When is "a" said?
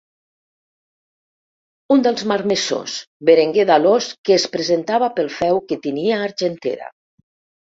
6.19-6.25